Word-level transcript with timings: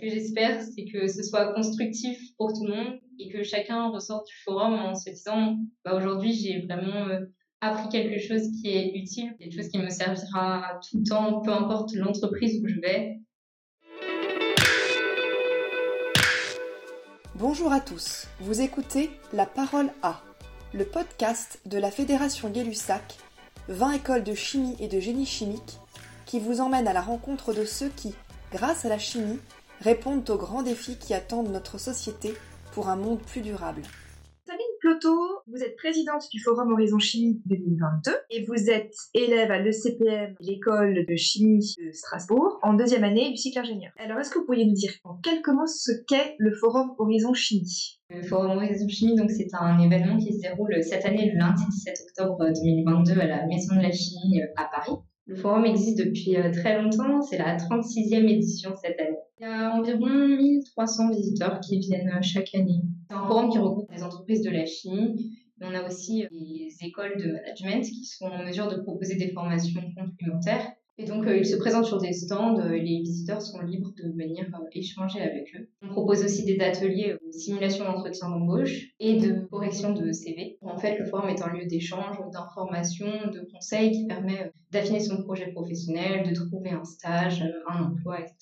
Que 0.00 0.08
j'espère, 0.08 0.62
c'est 0.62 0.86
que 0.86 1.08
ce 1.08 1.22
soit 1.22 1.52
constructif 1.52 2.34
pour 2.38 2.54
tout 2.54 2.64
le 2.64 2.74
monde 2.74 3.00
et 3.18 3.28
que 3.28 3.42
chacun 3.42 3.90
ressorte 3.90 4.26
du 4.28 4.34
forum 4.44 4.72
en 4.72 4.94
se 4.94 5.10
disant 5.10 5.58
bah, 5.84 5.94
aujourd'hui, 5.94 6.32
j'ai 6.32 6.62
vraiment 6.62 7.08
euh, 7.08 7.26
appris 7.60 7.90
quelque 7.90 8.18
chose 8.18 8.40
qui 8.50 8.68
est 8.68 8.94
utile, 8.94 9.36
quelque 9.38 9.54
chose 9.54 9.68
qui 9.68 9.76
me 9.76 9.90
servira 9.90 10.80
tout 10.88 11.00
le 11.00 11.04
temps, 11.04 11.42
peu 11.42 11.52
importe 11.52 11.92
l'entreprise 11.92 12.62
où 12.62 12.66
je 12.66 12.80
vais. 12.80 13.18
Bonjour 17.34 17.70
à 17.70 17.80
tous, 17.80 18.26
vous 18.40 18.62
écoutez 18.62 19.10
La 19.34 19.44
Parole 19.44 19.90
A, 20.02 20.22
le 20.72 20.86
podcast 20.86 21.60
de 21.66 21.76
la 21.76 21.90
Fédération 21.90 22.48
Gay-Lussac, 22.48 23.18
20 23.68 23.92
écoles 23.92 24.24
de 24.24 24.32
chimie 24.32 24.76
et 24.80 24.88
de 24.88 24.98
génie 24.98 25.26
chimique, 25.26 25.78
qui 26.24 26.40
vous 26.40 26.62
emmène 26.62 26.88
à 26.88 26.94
la 26.94 27.02
rencontre 27.02 27.52
de 27.52 27.66
ceux 27.66 27.90
qui, 27.90 28.14
grâce 28.50 28.86
à 28.86 28.88
la 28.88 28.98
chimie, 28.98 29.38
répondent 29.80 30.28
aux 30.28 30.36
grands 30.36 30.62
défis 30.62 30.96
qui 30.98 31.14
attendent 31.14 31.50
notre 31.50 31.78
société 31.78 32.34
pour 32.72 32.88
un 32.88 32.96
monde 32.96 33.20
plus 33.20 33.40
durable. 33.40 33.82
Sabine 34.46 34.66
Ploto, 34.80 35.16
vous 35.46 35.62
êtes 35.62 35.76
présidente 35.76 36.24
du 36.32 36.40
Forum 36.42 36.72
Horizon 36.72 36.98
Chimie 36.98 37.40
2022 37.46 38.10
et 38.30 38.44
vous 38.46 38.68
êtes 38.68 38.94
élève 39.14 39.50
à 39.50 39.58
l'ECPM, 39.58 40.34
l'école 40.40 41.06
de 41.06 41.16
chimie 41.16 41.74
de 41.78 41.92
Strasbourg, 41.92 42.58
en 42.62 42.74
deuxième 42.74 43.04
année 43.04 43.30
du 43.30 43.36
cycle 43.36 43.60
ingénieur. 43.60 43.92
Alors, 43.98 44.18
est-ce 44.18 44.30
que 44.30 44.38
vous 44.38 44.44
pourriez 44.44 44.66
nous 44.66 44.74
dire 44.74 44.92
en 45.04 45.14
quelques 45.18 45.48
mots 45.48 45.66
ce 45.66 45.92
qu'est 46.08 46.34
le 46.38 46.52
Forum 46.52 46.94
Horizon 46.98 47.32
Chimie? 47.32 48.00
Le 48.10 48.22
Forum 48.22 48.56
Horizon 48.56 48.88
Chimie, 48.88 49.14
donc, 49.14 49.30
c'est 49.30 49.48
un 49.52 49.78
événement 49.78 50.18
qui 50.18 50.34
se 50.34 50.40
déroule 50.40 50.82
cette 50.82 51.04
année, 51.04 51.30
le 51.32 51.38
lundi 51.38 51.62
17 51.70 51.98
octobre 52.08 52.38
2022, 52.52 53.20
à 53.20 53.26
la 53.26 53.46
Maison 53.46 53.76
de 53.76 53.82
la 53.82 53.92
Chimie 53.92 54.42
à 54.56 54.64
Paris. 54.64 54.98
Le 55.30 55.36
forum 55.36 55.64
existe 55.64 55.98
depuis 55.98 56.36
euh, 56.36 56.50
très 56.50 56.82
longtemps, 56.82 57.22
c'est 57.22 57.38
la 57.38 57.56
36e 57.56 58.28
édition 58.28 58.74
cette 58.82 58.98
année. 58.98 59.16
Il 59.40 59.44
y 59.44 59.46
a 59.46 59.74
environ 59.74 60.28
1300 60.28 61.12
visiteurs 61.12 61.60
qui 61.60 61.78
viennent 61.78 62.10
euh, 62.10 62.20
chaque 62.20 62.54
année. 62.54 62.82
C'est 63.08 63.16
un 63.16 63.26
forum 63.26 63.48
qui 63.50 63.56
regroupe 63.56 63.90
des 63.90 64.02
entreprises 64.02 64.42
de 64.42 64.50
la 64.50 64.66
chimie, 64.66 65.34
mais 65.58 65.66
on 65.66 65.74
a 65.74 65.86
aussi 65.86 66.24
euh, 66.24 66.28
des 66.30 66.68
écoles 66.82 67.16
de 67.16 67.32
management 67.32 67.82
qui 67.82 68.04
sont 68.04 68.26
en 68.26 68.44
mesure 68.44 68.68
de 68.68 68.82
proposer 68.82 69.16
des 69.16 69.32
formations 69.32 69.80
complémentaires 69.96 70.72
et 70.98 71.06
donc, 71.06 71.26
euh, 71.26 71.38
ils 71.38 71.46
se 71.46 71.56
présentent 71.56 71.86
sur 71.86 71.96
des 71.96 72.12
stands 72.12 72.58
les 72.58 73.00
visiteurs 73.00 73.40
sont 73.40 73.62
libres 73.62 73.94
de 73.96 74.10
venir 74.10 74.44
échanger 74.72 75.22
avec 75.22 75.48
eux. 75.56 75.70
On 75.80 75.88
propose 75.88 76.22
aussi 76.22 76.44
des 76.44 76.60
ateliers 76.60 77.16
de 77.26 77.32
simulation 77.32 77.86
d'entretien 77.86 78.28
d'embauche 78.28 78.88
et 78.98 79.16
de 79.18 79.46
correction 79.50 79.94
de 79.94 80.12
CV. 80.12 80.58
En 80.60 80.76
fait, 80.76 80.98
le 80.98 81.06
forum 81.06 81.30
est 81.30 81.40
un 81.40 81.54
lieu 81.54 81.64
d'échange, 81.64 82.18
d'information, 82.34 83.06
de 83.32 83.48
conseils 83.50 83.92
qui 83.92 84.06
permet 84.08 84.52
d'affiner 84.72 85.00
son 85.00 85.22
projet 85.22 85.50
professionnel, 85.52 86.28
de 86.28 86.34
trouver 86.34 86.72
un 86.72 86.84
stage, 86.84 87.42
un 87.70 87.84
emploi, 87.84 88.20
etc. 88.20 88.36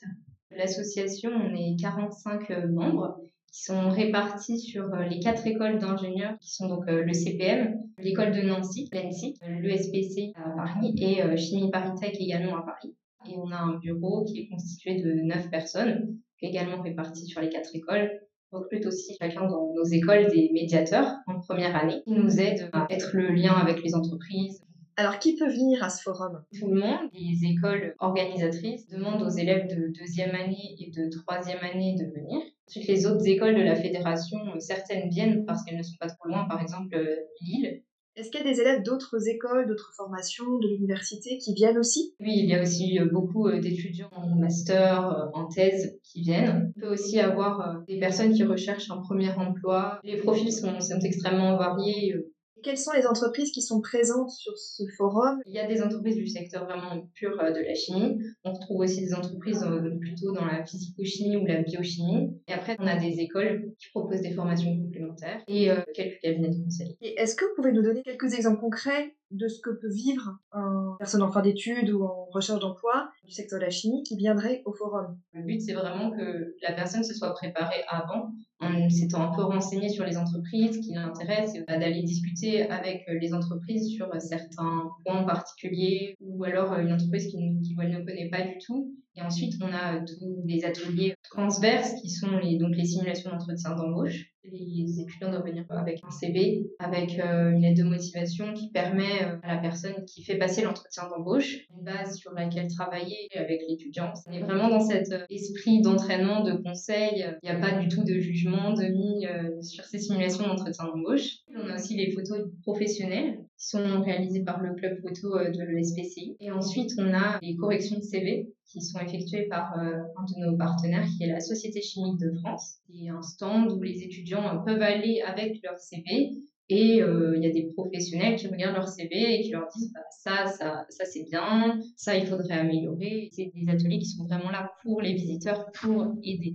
L'association, 0.58 1.30
on 1.30 1.54
est 1.54 1.76
45 1.80 2.50
membres 2.68 3.16
qui 3.52 3.62
sont 3.62 3.88
répartis 3.90 4.58
sur 4.58 4.92
euh, 4.92 5.04
les 5.04 5.20
quatre 5.20 5.46
écoles 5.46 5.78
d'ingénieurs 5.78 6.36
qui 6.40 6.52
sont 6.52 6.68
donc 6.68 6.82
euh, 6.88 7.04
le 7.04 7.12
CPM, 7.12 7.80
l'école 7.98 8.32
de 8.32 8.42
Nancy, 8.42 8.90
l'ENSI, 8.92 9.34
l'ESPC 9.62 10.32
à 10.34 10.50
Paris 10.56 10.96
et 10.98 11.36
Chimie 11.36 11.70
Paris 11.70 11.92
également 12.18 12.56
à 12.56 12.62
Paris. 12.62 12.92
Et 13.30 13.36
on 13.36 13.52
a 13.52 13.56
un 13.56 13.78
bureau 13.78 14.24
qui 14.24 14.40
est 14.40 14.48
constitué 14.48 15.00
de 15.00 15.12
neuf 15.22 15.48
personnes, 15.48 16.18
également 16.42 16.82
réparties 16.82 17.26
sur 17.26 17.40
les 17.40 17.50
quatre 17.50 17.74
écoles. 17.76 18.10
Recrute 18.50 18.86
aussi 18.86 19.16
chacun 19.20 19.46
dans 19.46 19.72
nos 19.74 19.84
écoles 19.84 20.26
des 20.26 20.50
médiateurs 20.52 21.14
en 21.28 21.38
première 21.38 21.76
année 21.76 22.02
qui 22.02 22.10
nous 22.10 22.40
aident 22.40 22.68
à 22.72 22.88
être 22.90 23.10
le 23.14 23.28
lien 23.28 23.52
avec 23.52 23.82
les 23.84 23.94
entreprises, 23.94 24.60
alors, 24.98 25.20
qui 25.20 25.36
peut 25.36 25.48
venir 25.48 25.84
à 25.84 25.90
ce 25.90 26.02
forum? 26.02 26.42
Tout 26.58 26.66
le 26.66 26.80
monde. 26.80 27.08
Les 27.12 27.48
écoles 27.48 27.94
organisatrices 28.00 28.88
demandent 28.88 29.22
aux 29.22 29.28
élèves 29.28 29.68
de 29.68 29.92
deuxième 29.96 30.34
année 30.34 30.74
et 30.80 30.90
de 30.90 31.08
troisième 31.08 31.60
année 31.60 31.94
de 31.94 32.04
venir. 32.06 32.40
Ensuite, 32.66 32.88
les 32.88 33.06
autres 33.06 33.24
écoles 33.28 33.54
de 33.54 33.62
la 33.62 33.76
fédération, 33.76 34.38
certaines 34.58 35.08
viennent 35.08 35.44
parce 35.44 35.62
qu'elles 35.62 35.78
ne 35.78 35.84
sont 35.84 35.94
pas 36.00 36.08
trop 36.08 36.26
loin, 36.26 36.48
par 36.48 36.60
exemple 36.60 36.96
euh, 36.96 37.14
Lille. 37.40 37.84
Est-ce 38.16 38.30
qu'il 38.32 38.44
y 38.44 38.48
a 38.48 38.52
des 38.52 38.60
élèves 38.60 38.82
d'autres 38.82 39.28
écoles, 39.28 39.68
d'autres 39.68 39.92
formations, 39.96 40.58
de 40.58 40.66
l'université 40.66 41.38
qui 41.38 41.54
viennent 41.54 41.78
aussi? 41.78 42.16
Oui, 42.18 42.32
il 42.34 42.46
y 42.46 42.54
a 42.56 42.60
aussi 42.60 42.98
euh, 42.98 43.04
beaucoup 43.04 43.46
euh, 43.46 43.60
d'étudiants 43.60 44.10
en 44.10 44.34
master, 44.34 45.30
en 45.32 45.46
thèse 45.46 45.96
qui 46.02 46.22
viennent. 46.22 46.72
On 46.76 46.80
peut 46.80 46.88
aussi 46.88 47.20
avoir 47.20 47.84
des 47.86 48.00
personnes 48.00 48.32
qui 48.32 48.42
recherchent 48.42 48.90
un 48.90 48.96
premier 48.96 49.30
emploi. 49.30 50.00
Les 50.02 50.16
profils 50.16 50.52
sont, 50.52 50.80
sont 50.80 50.98
extrêmement 50.98 51.56
variés 51.56 52.16
quelles 52.62 52.78
sont 52.78 52.92
les 52.92 53.06
entreprises 53.06 53.50
qui 53.50 53.62
sont 53.62 53.80
présentes 53.80 54.30
sur 54.30 54.56
ce 54.56 54.82
forum? 54.96 55.40
Il 55.46 55.54
y 55.54 55.58
a 55.58 55.66
des 55.66 55.82
entreprises 55.82 56.16
du 56.16 56.26
secteur 56.26 56.64
vraiment 56.64 57.08
pur 57.14 57.40
euh, 57.40 57.50
de 57.50 57.60
la 57.60 57.74
chimie. 57.74 58.18
On 58.44 58.52
retrouve 58.52 58.80
aussi 58.80 59.00
des 59.00 59.14
entreprises 59.14 59.62
euh, 59.62 59.90
plutôt 60.00 60.32
dans 60.32 60.44
la 60.44 60.64
physico-chimie 60.64 61.36
ou 61.36 61.46
la 61.46 61.62
biochimie. 61.62 62.38
Et 62.48 62.52
après, 62.52 62.76
on 62.78 62.86
a 62.86 62.96
des 62.96 63.20
écoles 63.20 63.72
qui 63.78 63.90
proposent 63.90 64.20
des 64.20 64.32
formations 64.32 64.76
complémentaires 64.76 65.42
et 65.48 65.70
euh, 65.70 65.76
quelques 65.94 66.20
cabinets 66.20 66.50
de 66.50 66.64
conseil. 66.64 66.96
Est-ce 67.00 67.34
que 67.34 67.44
vous 67.44 67.54
pouvez 67.56 67.72
nous 67.72 67.82
donner 67.82 68.02
quelques 68.02 68.34
exemples 68.34 68.60
concrets 68.60 69.14
de 69.30 69.46
ce 69.48 69.60
que 69.60 69.70
peut 69.70 69.90
vivre 69.90 70.38
une 70.54 70.96
personne 70.98 71.22
en 71.22 71.30
fin 71.30 71.42
d'études 71.42 71.90
ou 71.90 72.04
en 72.04 72.26
recherche 72.32 72.60
d'emploi? 72.60 73.10
Du 73.28 73.34
secteur 73.34 73.58
de 73.58 73.64
la 73.64 73.70
chimie 73.70 74.02
qui 74.02 74.16
viendrait 74.16 74.62
au 74.64 74.72
forum 74.72 75.18
Le 75.32 75.42
but, 75.42 75.60
c'est 75.60 75.74
vraiment 75.74 76.10
que 76.10 76.54
la 76.62 76.72
personne 76.72 77.04
se 77.04 77.14
soit 77.14 77.34
préparée 77.34 77.82
avant, 77.88 78.32
en 78.60 78.88
s'étant 78.88 79.30
un 79.30 79.36
peu 79.36 79.42
renseignée 79.42 79.90
sur 79.90 80.04
les 80.04 80.16
entreprises 80.16 80.78
qui 80.78 80.94
l'intéressent, 80.94 81.64
d'aller 81.68 82.02
discuter 82.02 82.68
avec 82.70 83.04
les 83.20 83.32
entreprises 83.34 83.88
sur 83.94 84.08
certains 84.18 84.90
points 85.04 85.24
particuliers 85.24 86.16
ou 86.20 86.42
alors 86.44 86.74
une 86.78 86.92
entreprise 86.92 87.26
qui, 87.26 87.36
qui 87.62 87.76
ne 87.76 88.04
connaît 88.04 88.30
pas 88.30 88.42
du 88.42 88.58
tout 88.66 88.94
et 89.18 89.22
ensuite, 89.22 89.54
on 89.60 89.72
a 89.72 89.98
tous 89.98 90.44
les 90.46 90.64
ateliers 90.64 91.14
transverses 91.24 92.00
qui 92.00 92.08
sont 92.08 92.30
donc 92.30 92.76
les 92.76 92.84
simulations 92.84 93.30
d'entretien 93.30 93.74
d'embauche. 93.74 94.27
Les 94.44 95.00
étudiants 95.00 95.30
doivent 95.30 95.46
venir 95.46 95.64
avec 95.68 96.00
un 96.04 96.10
CV, 96.10 96.66
avec 96.78 97.18
euh, 97.18 97.50
une 97.50 97.60
lettre 97.60 97.82
de 97.82 97.88
motivation 97.88 98.54
qui 98.54 98.70
permet 98.70 99.22
euh, 99.22 99.36
à 99.42 99.54
la 99.54 99.60
personne 99.60 100.04
qui 100.06 100.22
fait 100.22 100.36
passer 100.36 100.62
l'entretien 100.62 101.08
d'embauche 101.08 101.66
une 101.76 101.84
base 101.84 102.16
sur 102.16 102.32
laquelle 102.32 102.68
travailler 102.68 103.28
avec 103.34 103.60
l'étudiant. 103.68 104.12
On 104.26 104.32
est 104.32 104.40
vraiment 104.40 104.68
dans 104.68 104.80
cet 104.80 105.12
euh, 105.12 105.26
esprit 105.28 105.82
d'entraînement, 105.82 106.42
de 106.44 106.52
conseil. 106.52 107.26
Il 107.42 107.50
n'y 107.50 107.54
a 107.54 107.58
pas 107.60 107.78
du 107.78 107.88
tout 107.88 108.04
de 108.04 108.14
jugement 108.20 108.72
de 108.72 108.84
mis 108.84 109.26
sur 109.62 109.84
ces 109.84 109.98
simulations 109.98 110.46
d'entretien 110.46 110.84
d'embauche. 110.84 111.38
On 111.60 111.68
a 111.70 111.74
aussi 111.74 111.96
les 111.96 112.12
photos 112.12 112.48
professionnelles 112.62 113.38
qui 113.56 113.66
sont 113.66 114.02
réalisées 114.02 114.44
par 114.44 114.62
le 114.62 114.74
club 114.74 115.00
photo 115.00 115.38
de 115.38 115.62
l'ESPCI. 115.62 116.36
Et 116.40 116.50
ensuite, 116.50 116.92
on 116.98 117.12
a 117.12 117.38
les 117.42 117.56
corrections 117.56 117.98
de 117.98 118.02
CV 118.02 118.48
qui 118.66 118.80
sont 118.82 119.00
effectuées 119.00 119.48
par 119.48 119.78
euh, 119.78 120.02
un 120.16 120.24
de 120.24 120.46
nos 120.46 120.56
partenaires 120.56 121.06
qui 121.16 121.24
est 121.24 121.28
la 121.28 121.40
Société 121.40 121.80
chimique 121.80 122.18
de 122.20 122.30
France. 122.40 122.76
C'est 122.88 123.08
un 123.08 123.22
stand 123.22 123.72
où 123.72 123.82
les 123.82 124.02
étudiants 124.02 124.62
peuvent 124.64 124.82
aller 124.82 125.22
avec 125.26 125.62
leur 125.62 125.78
CV 125.78 126.32
et 126.70 127.02
euh, 127.02 127.34
il 127.36 127.42
y 127.42 127.46
a 127.46 127.50
des 127.50 127.72
professionnels 127.74 128.36
qui 128.36 128.46
regardent 128.46 128.76
leur 128.76 128.88
CV 128.88 129.34
et 129.34 129.42
qui 129.42 129.50
leur 129.50 129.68
disent 129.74 129.90
bah, 129.92 130.00
ça, 130.10 130.46
ça, 130.46 130.84
ça 130.90 131.04
c'est 131.06 131.24
bien, 131.24 131.80
ça 131.96 132.16
il 132.16 132.26
faudrait 132.26 132.58
améliorer. 132.58 133.30
C'est 133.32 133.50
des 133.54 133.70
ateliers 133.70 133.98
qui 133.98 134.06
sont 134.06 134.24
vraiment 134.26 134.50
là 134.50 134.70
pour 134.82 135.00
les 135.00 135.14
visiteurs, 135.14 135.70
pour 135.72 136.14
aider. 136.22 136.54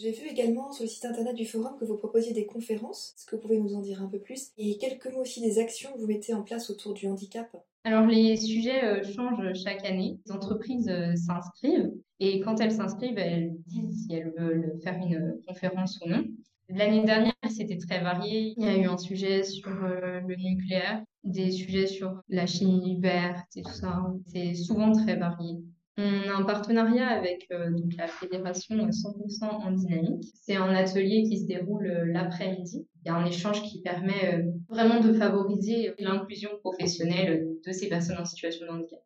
J'ai 0.00 0.12
vu 0.12 0.28
également 0.28 0.70
sur 0.70 0.84
le 0.84 0.88
site 0.88 1.06
internet 1.06 1.34
du 1.34 1.44
forum 1.44 1.76
que 1.78 1.84
vous 1.84 1.96
proposiez 1.96 2.32
des 2.32 2.46
conférences. 2.46 3.14
Est-ce 3.16 3.26
que 3.26 3.34
vous 3.34 3.42
pouvez 3.42 3.58
nous 3.58 3.74
en 3.74 3.80
dire 3.80 4.00
un 4.00 4.06
peu 4.06 4.20
plus? 4.20 4.52
Et 4.56 4.78
quelques 4.78 5.12
mots 5.12 5.22
aussi 5.22 5.40
des 5.40 5.58
actions 5.58 5.92
que 5.92 5.98
vous 5.98 6.06
mettez 6.06 6.34
en 6.34 6.42
place 6.42 6.70
autour 6.70 6.94
du 6.94 7.08
handicap 7.08 7.48
Alors 7.82 8.06
les 8.06 8.36
sujets 8.36 8.84
euh, 8.84 9.02
changent 9.02 9.52
chaque 9.54 9.84
année. 9.84 10.20
Les 10.24 10.32
entreprises 10.32 10.88
euh, 10.88 11.16
s'inscrivent 11.16 11.90
et 12.20 12.38
quand 12.38 12.60
elles 12.60 12.70
s'inscrivent, 12.70 13.18
elles 13.18 13.56
disent 13.66 14.06
si 14.06 14.14
elles 14.14 14.32
veulent 14.38 14.78
faire 14.84 14.94
une 14.94 15.40
conférence 15.44 15.98
ou 16.04 16.10
non. 16.10 16.24
L'année 16.68 17.04
dernière, 17.04 17.32
c'était 17.50 17.78
très 17.78 18.00
varié. 18.00 18.54
Il 18.56 18.64
y 18.64 18.68
a 18.68 18.76
eu 18.76 18.84
un 18.84 18.98
sujet 18.98 19.42
sur 19.42 19.68
euh, 19.82 20.20
le 20.20 20.36
nucléaire, 20.36 21.02
des 21.24 21.50
sujets 21.50 21.88
sur 21.88 22.22
la 22.28 22.46
chimie 22.46 23.00
verte 23.00 23.48
et 23.56 23.62
tout 23.62 23.72
ça. 23.72 24.04
C'est 24.26 24.54
souvent 24.54 24.92
très 24.92 25.16
varié. 25.16 25.56
On 26.00 26.28
a 26.28 26.32
un 26.32 26.44
partenariat 26.44 27.08
avec 27.08 27.48
euh, 27.50 27.72
donc 27.72 27.96
la 27.96 28.06
fédération 28.06 28.76
100% 28.76 29.44
en 29.44 29.72
dynamique. 29.72 30.32
C'est 30.40 30.54
un 30.54 30.72
atelier 30.72 31.24
qui 31.24 31.40
se 31.40 31.46
déroule 31.46 31.86
euh, 31.88 32.04
l'après-midi. 32.06 32.86
Il 33.04 33.08
y 33.08 33.10
a 33.10 33.16
un 33.16 33.26
échange 33.26 33.64
qui 33.64 33.82
permet 33.82 34.32
euh, 34.32 34.44
vraiment 34.68 35.00
de 35.00 35.12
favoriser 35.12 35.94
l'inclusion 35.98 36.50
professionnelle 36.60 37.48
de 37.66 37.72
ces 37.72 37.88
personnes 37.88 38.18
en 38.18 38.24
situation 38.24 38.66
de 38.66 38.70
handicap. 38.70 39.00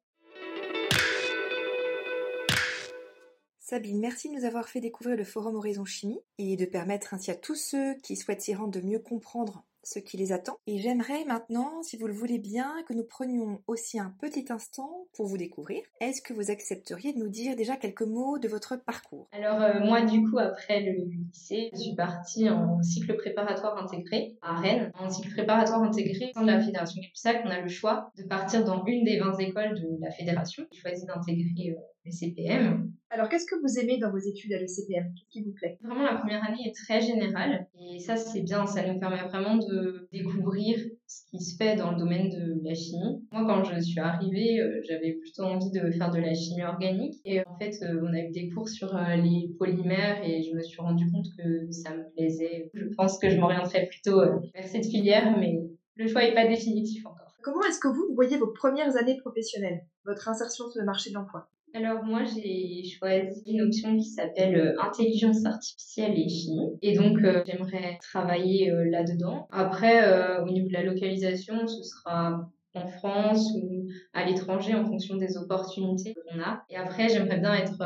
Sabine, 3.59 3.99
merci 3.99 4.29
de 4.29 4.35
nous 4.35 4.45
avoir 4.45 4.69
fait 4.69 4.81
découvrir 4.81 5.17
le 5.17 5.25
Forum 5.25 5.55
Horizon 5.55 5.87
Chimie 5.87 6.21
et 6.37 6.57
de 6.59 6.67
permettre 6.67 7.15
ainsi 7.15 7.31
à 7.31 7.35
tous 7.35 7.55
ceux 7.55 7.95
qui 8.03 8.17
souhaitent 8.17 8.43
s'y 8.43 8.55
rendre 8.55 8.79
de 8.79 8.87
mieux 8.87 8.99
comprendre 8.99 9.65
ce 9.83 9.99
qui 9.99 10.17
les 10.17 10.33
attend. 10.33 10.57
Et 10.67 10.79
j'aimerais 10.79 11.25
maintenant, 11.25 11.83
si 11.83 11.97
vous 11.97 12.07
le 12.07 12.13
voulez 12.13 12.39
bien, 12.39 12.73
que 12.87 12.95
nous 12.95 13.05
prenions 13.05 13.61
aussi 13.67 13.99
un 13.99 14.15
petit 14.21 14.47
instant 14.51 15.07
pour 15.15 15.27
vous 15.27 15.37
découvrir. 15.37 15.83
Est-ce 16.01 16.23
que 16.23 16.33
vous 16.33 16.51
accepteriez 16.51 17.13
de 17.13 17.19
nous 17.19 17.29
dire 17.29 17.57
déjà 17.57 17.77
quelques 17.77 18.03
mots 18.03 18.39
de 18.39 18.49
votre 18.49 18.77
parcours? 18.77 19.29
Alors 19.33 19.61
euh, 19.61 19.81
moi, 19.81 20.03
du 20.03 20.23
coup, 20.29 20.39
après 20.39 20.81
le 20.81 21.05
lycée, 21.05 21.71
je 21.73 21.79
suis 21.79 21.95
partie 21.95 22.49
en 22.49 22.83
cycle 22.83 23.17
préparatoire 23.17 23.83
intégré 23.83 24.37
à 24.43 24.61
Rennes. 24.61 24.93
En 24.99 25.11
cycle 25.11 25.31
préparatoire 25.33 25.83
intégré, 25.83 26.31
au 26.31 26.33
sein 26.35 26.43
de 26.43 26.51
la 26.51 26.61
Fédération 26.61 27.01
Gay-Lussac, 27.01 27.43
on 27.45 27.51
a 27.51 27.61
le 27.61 27.69
choix 27.69 28.11
de 28.17 28.25
partir 28.25 28.65
dans 28.65 28.85
une 28.85 29.05
des 29.05 29.19
20 29.19 29.39
écoles 29.39 29.81
de 29.81 30.01
la 30.01 30.11
Fédération. 30.11 30.65
J'ai 30.73 30.81
choisi 30.81 31.07
d'intégrer 31.07 31.71
euh, 31.71 31.81
le 32.05 32.11
CPM. 32.11 32.93
Alors, 33.11 33.29
qu'est-ce 33.29 33.45
que 33.45 33.57
vous 33.61 33.79
aimez 33.79 33.99
dans 33.99 34.11
vos 34.11 34.19
études 34.19 34.55
à 34.55 34.59
l'ECPM 34.59 35.13
Qu'est-ce 35.15 35.29
qui 35.31 35.43
vous 35.43 35.53
plaît? 35.53 35.79
Vraiment, 35.83 36.05
la 36.05 36.17
première 36.17 36.43
année 36.49 36.67
est 36.67 36.75
très 36.75 37.03
générale 37.03 37.67
et 37.79 37.99
ça, 37.99 38.17
c'est 38.17 38.41
bien. 38.41 38.67
Ça 38.67 38.87
nous 38.87 38.99
permet 38.99 39.23
vraiment 39.29 39.57
de 39.57 40.09
découvrir 40.13 40.79
ce 41.07 41.25
qui 41.31 41.45
se 41.45 41.57
fait 41.57 41.77
dans 41.77 41.91
le 41.91 41.99
domaine 41.99 42.31
de 42.31 42.61
la 42.65 42.75
chimie. 42.75 43.23
Moi, 43.31 43.45
quand 43.47 43.65
je 43.65 43.81
suis 43.81 44.01
arrivée, 44.01 44.61
euh, 44.61 44.81
j'avais 44.89 45.13
plutôt 45.13 45.43
envie 45.43 45.71
de 45.71 45.91
faire 45.91 46.11
de 46.11 46.21
la 46.21 46.33
chimie 46.33 46.63
organique 46.63 47.21
et 47.27 47.41
en 47.47 47.59
fait, 47.59 47.77
euh, 47.83 48.01
on 48.03 48.15
a 48.15 48.21
eu 48.21 48.31
des 48.31 48.49
cours 48.49 48.69
sur 48.69 48.97
euh, 48.97 49.17
les 49.17 49.55
polymères 49.59 50.25
et 50.25 50.43
je 50.43 50.55
me 50.55 50.63
suis 50.63 50.81
rendu 50.81 51.11
compte 51.13 51.27
que 51.37 51.71
ça 51.71 51.95
me 51.95 52.11
plaisait. 52.15 52.71
Je 52.73 52.87
pense 52.97 53.19
que 53.19 53.29
je 53.29 53.37
m'orienterais 53.37 53.89
plutôt 53.89 54.21
vers 54.21 54.67
cette 54.67 54.87
filière, 54.87 55.37
mais 55.39 55.61
le 55.97 56.09
choix 56.09 56.23
n'est 56.23 56.35
pas 56.35 56.49
définitif 56.49 57.05
encore. 57.05 57.37
Comment 57.43 57.63
est-ce 57.69 57.81
que 57.81 57.89
vous 57.89 58.15
voyez 58.15 58.39
vos 58.39 58.53
premières 58.53 58.97
années 58.97 59.19
professionnelles, 59.19 59.85
votre 60.07 60.29
insertion 60.29 60.71
sur 60.71 60.81
le 60.81 60.87
marché 60.87 61.11
de 61.11 61.17
l'emploi? 61.17 61.49
Alors 61.75 62.05
moi 62.05 62.23
j'ai 62.25 62.85
choisi 62.85 63.43
une 63.47 63.63
option 63.63 63.97
qui 63.97 64.05
s'appelle 64.05 64.57
euh, 64.57 64.83
intelligence 64.83 65.45
artificielle 65.47 66.19
et 66.19 66.29
chimie 66.29 66.79
et 66.83 66.97
donc 66.97 67.19
euh, 67.23 67.43
j'aimerais 67.47 67.99
travailler 68.01 68.71
euh, 68.71 68.85
là-dedans. 68.91 69.47
Après 69.51 70.41
au 70.41 70.51
niveau 70.51 70.69
de 70.69 70.73
la 70.73 70.83
localisation 70.83 71.67
ce 71.67 71.83
sera 71.83 72.49
en 72.75 72.87
France 72.89 73.53
ou 73.55 73.87
à 74.15 74.25
l'étranger 74.25 74.75
en 74.75 74.85
fonction 74.85 75.17
des 75.17 75.37
opportunités 75.37 76.15
qu'on 76.15 76.41
a. 76.41 76.63
Et 76.71 76.77
après, 76.77 77.11
j'aimerais 77.11 77.39
bien 77.39 77.53
être 77.53 77.83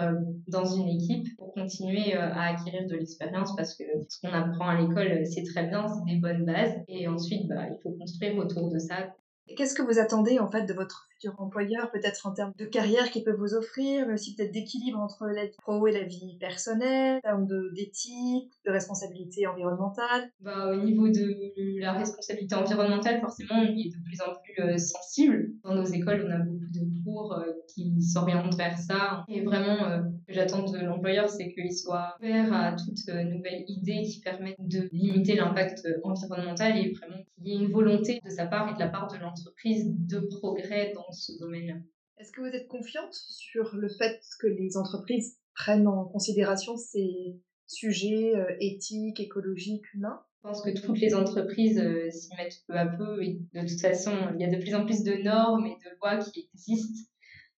dans 0.47 0.65
une 0.65 0.89
équipe 0.89 1.37
pour 1.37 1.53
continuer 1.55 2.13
à 2.15 2.43
acquérir 2.43 2.87
de 2.87 2.95
l'expérience 2.95 3.57
parce 3.57 3.75
que 3.75 3.83
ce 4.09 4.21
qu'on 4.21 4.33
apprend 4.33 4.69
à 4.69 4.81
l'école, 4.81 5.27
c'est 5.27 5.43
très 5.43 5.67
bien, 5.67 5.89
c'est 5.89 6.05
des 6.13 6.21
bonnes 6.21 6.45
bases. 6.45 6.73
Et 6.87 7.09
ensuite, 7.09 7.49
bah, 7.49 7.67
il 7.69 7.79
faut 7.83 7.91
construire 7.99 8.37
autour 8.37 8.71
de 8.71 8.79
ça. 8.79 9.13
Qu'est-ce 9.55 9.75
que 9.75 9.83
vous 9.83 9.99
attendez 9.99 10.39
en 10.39 10.51
fait 10.51 10.65
de 10.65 10.75
votre 10.75 11.07
futur 11.13 11.41
employeur, 11.41 11.91
peut-être 11.91 12.27
en 12.27 12.33
termes 12.33 12.53
de 12.59 12.65
carrière 12.65 13.11
qu'il 13.11 13.23
peut 13.25 13.35
vous 13.35 13.55
offrir, 13.55 14.07
mais 14.07 14.15
aussi 14.15 14.35
peut-être 14.35 14.53
d'équilibre 14.53 14.99
entre 14.99 15.27
la 15.27 15.47
vie 15.47 15.57
pro 15.59 15.87
et 15.87 15.93
la 15.93 16.03
vie 16.03 16.37
personnelle, 16.39 17.19
en 17.19 17.21
termes 17.21 17.47
d'éthique, 17.73 18.53
de, 18.65 18.71
responsabilité 18.71 19.47
environnementale? 19.47 20.31
Bah, 20.41 20.71
Au 20.73 20.83
niveau 20.83 21.09
de 21.09 21.81
la 21.81 21.93
responsabilité 21.93 22.55
environnementale, 22.55 23.21
forcément, 23.21 23.55
on 23.55 23.77
est 23.77 23.91
de 23.91 24.05
plus 24.05 24.21
en 24.21 24.35
plus 24.43 24.65
euh, 24.65 24.79
sensible. 24.79 25.46
Dans 25.67 25.75
nos 25.75 25.85
écoles, 25.85 26.25
on 26.29 26.33
a 26.33 26.39
beaucoup 26.39 26.71
de 26.73 27.03
cours 27.03 27.33
euh, 27.33 27.53
qui 27.69 28.01
s'orientent 28.01 28.57
vers 28.57 28.79
ça. 28.79 29.25
Et 29.29 29.41
vraiment, 29.43 29.85
euh, 29.89 30.03
ce 30.21 30.27
que 30.27 30.33
j'attends 30.33 30.65
de 30.65 30.79
l'employeur, 30.79 31.29
c'est 31.29 31.53
qu'il 31.53 31.73
soit 31.73 32.15
ouvert 32.21 32.53
à 32.53 32.77
toute 32.77 33.09
nouvelle 33.09 33.65
idée 33.69 34.03
qui 34.03 34.21
permette 34.21 34.57
de 34.61 34.89
limiter 34.93 35.35
l'impact 35.35 35.87
environnemental 36.05 36.77
et 36.79 36.93
vraiment 36.93 37.23
qu'il 37.35 37.49
y 37.49 37.53
ait 37.53 37.57
une 37.57 37.73
volonté 37.73 38.21
de 38.25 38.31
sa 38.31 38.47
part 38.47 38.71
et 38.71 38.75
de 38.75 38.79
la 38.79 38.89
part 38.89 39.13
de 39.13 39.19
l'entreprise 39.19 39.87
de 39.89 40.21
progrès 40.21 40.93
dans 40.95 41.11
ce 41.11 41.33
domaine-là. 41.39 41.75
Est-ce 42.19 42.33
que 42.33 42.41
vous 42.41 42.47
êtes 42.47 42.69
confiante 42.69 43.13
sur 43.13 43.77
le 43.77 43.89
fait 43.89 44.21
que 44.41 44.47
les 44.47 44.77
entreprises 44.77 45.39
prennent 45.55 45.87
en 45.87 46.05
considération 46.05 46.77
ces 46.77 47.37
sujets 47.67 48.35
euh, 48.35 48.57
éthiques, 48.61 49.21
écologiques, 49.21 49.93
humains? 49.95 50.23
Je 50.47 50.53
pense 50.53 50.63
que 50.63 50.71
toutes 50.71 51.01
les 51.01 51.13
entreprises 51.13 51.77
euh, 51.77 52.09
s'y 52.09 52.29
mettent 52.37 52.63
peu 52.69 52.75
à 52.75 52.87
peu. 52.87 53.21
Et 53.21 53.41
de 53.53 53.67
toute 53.67 53.81
façon, 53.81 54.13
il 54.35 54.41
y 54.41 54.45
a 54.45 54.49
de 54.49 54.63
plus 54.63 54.77
en 54.77 54.85
plus 54.85 55.03
de 55.03 55.15
normes 55.15 55.67
et 55.67 55.75
de 55.75 55.91
lois 56.01 56.19
qui 56.19 56.49
existent 56.55 57.11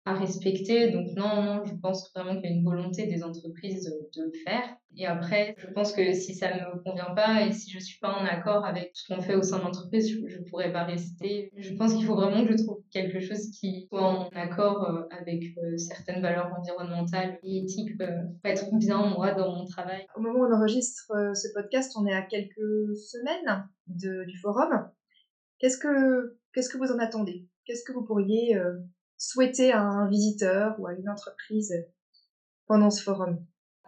à 0.08 0.14
respecter. 0.14 0.90
Donc 0.90 1.08
non, 1.16 1.42
non, 1.42 1.64
je 1.64 1.74
pense 1.74 2.10
vraiment 2.14 2.34
qu'il 2.34 2.50
y 2.50 2.52
a 2.52 2.56
une 2.56 2.64
volonté 2.64 3.06
des 3.06 3.22
entreprises 3.22 3.84
de 3.84 4.22
le 4.22 4.32
faire. 4.44 4.76
Et 4.96 5.06
après, 5.06 5.54
je 5.58 5.66
pense 5.68 5.92
que 5.92 6.12
si 6.12 6.34
ça 6.34 6.48
ne 6.48 6.60
me 6.60 6.82
convient 6.82 7.14
pas 7.14 7.42
et 7.42 7.52
si 7.52 7.70
je 7.70 7.78
suis 7.78 7.98
pas 7.98 8.10
en 8.10 8.24
accord 8.24 8.64
avec 8.64 8.90
ce 8.94 9.06
qu'on 9.06 9.20
fait 9.20 9.34
au 9.34 9.42
sein 9.42 9.58
de 9.58 9.64
l'entreprise, 9.64 10.10
je, 10.10 10.38
ne 10.38 10.44
pourrais 10.48 10.72
pas 10.72 10.84
rester. 10.84 11.52
Je 11.56 11.74
pense 11.74 11.94
qu'il 11.94 12.06
faut 12.06 12.16
vraiment 12.16 12.44
que 12.44 12.56
je 12.56 12.64
trouve 12.64 12.82
quelque 12.90 13.20
chose 13.20 13.50
qui 13.50 13.86
soit 13.88 14.02
en 14.02 14.28
accord 14.30 14.90
euh, 14.90 15.02
avec 15.10 15.44
euh, 15.58 15.76
certaines 15.76 16.22
valeurs 16.22 16.50
environnementales 16.58 17.38
et 17.42 17.58
éthiques 17.58 18.00
euh, 18.00 18.06
pour 18.42 18.50
être 18.50 18.74
bien 18.78 19.06
moi 19.06 19.34
dans 19.34 19.54
mon 19.54 19.66
travail. 19.66 20.06
Au 20.16 20.20
moment 20.20 20.40
où 20.40 20.46
on 20.46 20.56
enregistre 20.56 21.12
ce 21.34 21.48
podcast, 21.54 21.92
on 21.96 22.06
est 22.06 22.14
à 22.14 22.22
quelques 22.22 22.96
semaines 22.96 23.68
du 23.86 24.38
forum. 24.40 24.88
Qu'est-ce 25.58 25.78
que 25.78 26.38
qu'est-ce 26.54 26.70
que 26.70 26.78
vous 26.78 26.92
en 26.92 26.98
attendez? 26.98 27.46
Qu'est-ce 27.66 27.84
que 27.84 27.92
vous 27.92 28.04
pourriez 28.04 28.58
souhaiter 29.18 29.72
à 29.72 29.82
un 29.82 30.08
visiteur 30.08 30.76
ou 30.78 30.86
à 30.86 30.94
une 30.94 31.08
entreprise 31.08 31.74
pendant 32.66 32.90
ce 32.90 33.02
forum 33.02 33.44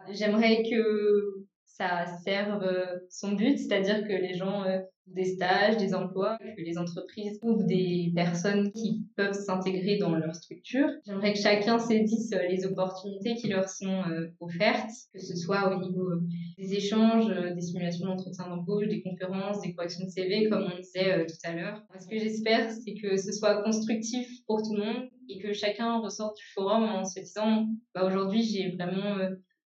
J'aimerais 0.09 0.63
que 0.69 1.45
ça 1.81 2.05
serve 2.23 2.63
son 3.09 3.33
but, 3.33 3.57
c'est-à-dire 3.57 4.03
que 4.03 4.13
les 4.13 4.33
gens 4.33 4.63
euh, 4.63 4.79
des 5.07 5.25
stages, 5.25 5.77
des 5.77 5.93
emplois, 5.93 6.37
que 6.39 6.61
les 6.61 6.77
entreprises 6.77 7.39
trouvent 7.39 7.65
des 7.65 8.11
personnes 8.15 8.71
qui 8.71 9.03
peuvent 9.15 9.33
s'intégrer 9.33 9.97
dans 9.97 10.13
leur 10.15 10.35
structure. 10.35 10.87
J'aimerais 11.05 11.33
que 11.33 11.39
chacun 11.39 11.79
saisisse 11.79 12.31
euh, 12.33 12.47
les 12.49 12.65
opportunités 12.65 13.35
qui 13.35 13.47
leur 13.47 13.67
sont 13.67 14.03
euh, 14.09 14.27
offertes, 14.39 14.91
que 15.13 15.19
ce 15.19 15.35
soit 15.35 15.75
au 15.75 15.81
niveau 15.81 16.11
des 16.57 16.73
échanges, 16.73 17.27
des 17.55 17.61
simulations 17.61 18.05
d'entretien 18.05 18.47
d'embauche, 18.47 18.87
des 18.87 19.01
conférences, 19.01 19.61
des 19.61 19.73
corrections 19.73 20.05
de 20.05 20.09
CV, 20.09 20.49
comme 20.49 20.63
on 20.63 20.77
disait 20.77 21.25
tout 21.25 21.35
à 21.43 21.53
l'heure. 21.53 21.81
Ce 21.99 22.07
que 22.07 22.17
j'espère, 22.17 22.71
c'est 22.71 22.93
que 22.93 23.17
ce 23.17 23.31
soit 23.31 23.63
constructif 23.63 24.27
pour 24.45 24.61
tout 24.61 24.75
le 24.75 24.85
monde 24.85 25.09
et 25.31 25.39
que 25.41 25.53
chacun 25.53 25.99
ressorte 25.99 26.37
du 26.37 26.43
forum 26.53 26.83
en 26.83 27.05
se 27.05 27.19
disant 27.19 27.67
bah, 27.95 28.05
aujourd'hui 28.05 28.43
j'ai 28.43 28.71
vraiment 28.71 29.17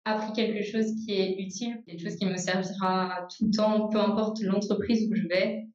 appris 0.06 0.33
quelque 0.33 0.63
chose 0.63 0.85
qui 1.03 1.13
est 1.13 1.35
utile, 1.39 1.81
quelque 1.88 2.03
chose 2.03 2.15
qui 2.15 2.25
me 2.25 2.38
servira 2.38 3.27
tout 3.35 3.45
le 3.45 3.51
temps, 3.51 3.89
peu 3.89 4.00
importe 4.00 4.39
l'entreprise 4.41 5.09
où 5.09 5.15
je 5.15 5.27
vais. 5.27 5.65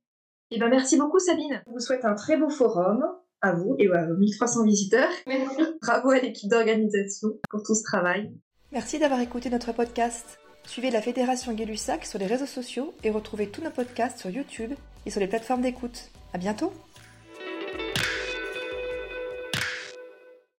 Eh 0.52 0.58
ben, 0.58 0.68
merci 0.68 0.96
beaucoup 0.96 1.18
Sabine. 1.18 1.62
Je 1.66 1.72
vous 1.72 1.80
souhaite 1.80 2.04
un 2.04 2.14
très 2.14 2.36
beau 2.36 2.48
forum 2.48 3.04
à 3.40 3.52
vous 3.52 3.76
et 3.78 3.90
à 3.90 4.06
vos 4.06 4.16
1300 4.16 4.64
visiteurs. 4.64 5.10
Merci. 5.26 5.62
Bravo 5.80 6.10
à 6.10 6.20
l'équipe 6.20 6.50
d'organisation 6.50 7.28
pour 7.48 7.62
tout 7.62 7.74
ce 7.74 7.82
travail. 7.82 8.30
Merci 8.72 8.98
d'avoir 8.98 9.20
écouté 9.20 9.50
notre 9.50 9.72
podcast. 9.72 10.38
Suivez 10.64 10.90
la 10.90 11.02
Fédération 11.02 11.52
Gay-Lussac 11.52 12.04
sur 12.04 12.18
les 12.18 12.26
réseaux 12.26 12.46
sociaux 12.46 12.94
et 13.02 13.10
retrouvez 13.10 13.48
tous 13.48 13.62
nos 13.62 13.70
podcasts 13.70 14.18
sur 14.18 14.30
YouTube 14.30 14.72
et 15.06 15.10
sur 15.10 15.20
les 15.20 15.26
plateformes 15.26 15.62
d'écoute. 15.62 16.10
À 16.32 16.38
bientôt! 16.38 16.72